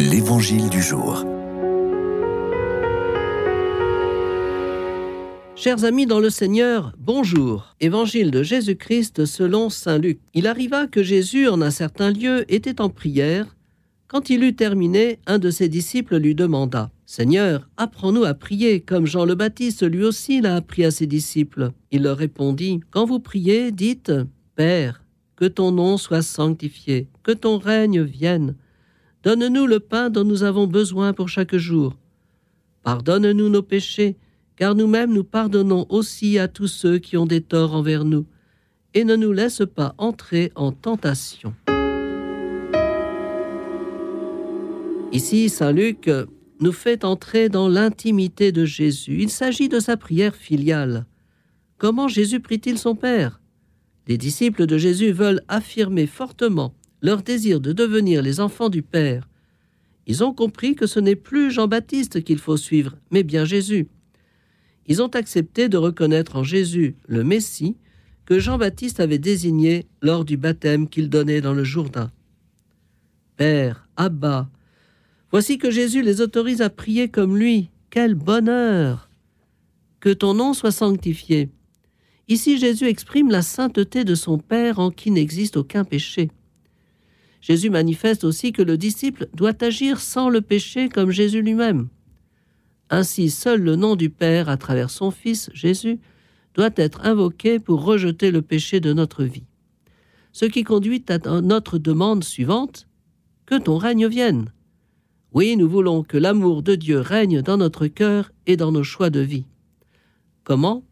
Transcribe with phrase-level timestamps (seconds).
[0.00, 1.26] L'Évangile du jour.
[5.54, 7.76] Chers amis dans le Seigneur, bonjour.
[7.80, 10.18] Évangile de Jésus-Christ selon Saint Luc.
[10.32, 13.54] Il arriva que Jésus, en un certain lieu, était en prière.
[14.08, 19.06] Quand il eut terminé, un de ses disciples lui demanda Seigneur, apprends-nous à prier, comme
[19.06, 21.72] Jean le Baptiste lui aussi l'a appris à ses disciples.
[21.90, 24.12] Il leur répondit Quand vous priez, dites
[24.56, 25.04] Père,
[25.36, 28.54] que ton nom soit sanctifié, que ton règne vienne.
[29.22, 31.96] Donne-nous le pain dont nous avons besoin pour chaque jour.
[32.82, 34.16] Pardonne-nous nos péchés,
[34.56, 38.26] car nous-mêmes nous pardonnons aussi à tous ceux qui ont des torts envers nous,
[38.94, 41.54] et ne nous laisse pas entrer en tentation.
[45.12, 46.10] Ici, Saint Luc
[46.60, 49.18] nous fait entrer dans l'intimité de Jésus.
[49.20, 51.06] Il s'agit de sa prière filiale.
[51.78, 53.40] Comment Jésus prie-t-il son Père?
[54.06, 59.28] Les disciples de Jésus veulent affirmer fortement leur désir de devenir les enfants du Père.
[60.06, 63.88] Ils ont compris que ce n'est plus Jean-Baptiste qu'il faut suivre, mais bien Jésus
[64.90, 67.76] ils ont accepté de reconnaître en Jésus le Messie
[68.24, 72.10] que Jean-Baptiste avait désigné lors du baptême qu'il donnait dans le Jourdain.
[73.36, 74.50] Père, Abba,
[75.30, 77.70] voici que Jésus les autorise à prier comme lui.
[77.90, 79.08] Quel bonheur
[80.00, 81.50] Que ton nom soit sanctifié.
[82.26, 86.30] Ici Jésus exprime la sainteté de son Père en qui n'existe aucun péché.
[87.40, 91.88] Jésus manifeste aussi que le disciple doit agir sans le péché comme Jésus lui-même.
[92.90, 96.00] Ainsi, seul le nom du Père, à travers son Fils Jésus,
[96.54, 99.44] doit être invoqué pour rejeter le péché de notre vie.
[100.32, 102.86] Ce qui conduit à notre demande suivante
[103.46, 104.52] Que ton règne vienne.
[105.32, 109.10] Oui, nous voulons que l'amour de Dieu règne dans notre cœur et dans nos choix
[109.10, 109.44] de vie.
[110.44, 110.84] Comment?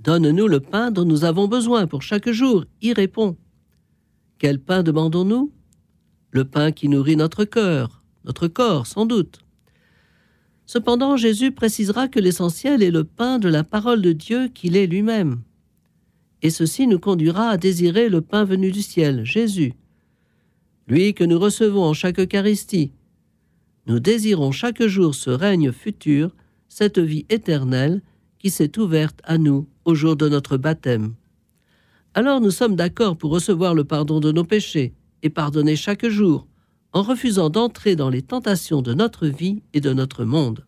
[0.00, 3.36] Donne-nous le pain dont nous avons besoin pour chaque jour, y répond.
[4.44, 5.54] Quel pain demandons-nous?
[6.30, 9.38] Le pain qui nourrit notre cœur, notre corps sans doute.
[10.66, 14.86] Cependant, Jésus précisera que l'essentiel est le pain de la parole de Dieu qu'il est
[14.86, 15.40] lui-même.
[16.42, 19.72] Et ceci nous conduira à désirer le pain venu du ciel, Jésus,
[20.88, 22.92] lui que nous recevons en chaque Eucharistie.
[23.86, 26.36] Nous désirons chaque jour ce règne futur,
[26.68, 28.02] cette vie éternelle
[28.38, 31.14] qui s'est ouverte à nous au jour de notre baptême.
[32.16, 34.94] Alors nous sommes d'accord pour recevoir le pardon de nos péchés
[35.24, 36.46] et pardonner chaque jour,
[36.92, 40.64] en refusant d'entrer dans les tentations de notre vie et de notre monde.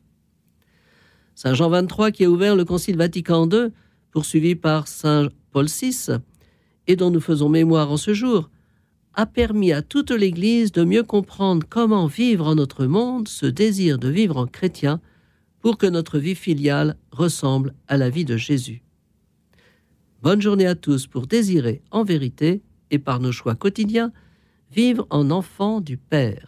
[1.37, 3.69] Saint Jean XXIII, qui a ouvert le Concile Vatican II,
[4.11, 6.17] poursuivi par Saint Paul VI,
[6.89, 8.51] et dont nous faisons mémoire en ce jour,
[9.15, 13.99] a permis à toute l'Église de mieux comprendre comment vivre en notre monde ce désir
[13.99, 15.01] de vivre en chrétien
[15.61, 18.83] pour que notre vie filiale ressemble à la vie de Jésus.
[20.27, 22.61] Bonne journée à tous pour désirer en vérité
[22.91, 24.11] et par nos choix quotidiens
[24.73, 26.43] vivre en enfant du Père.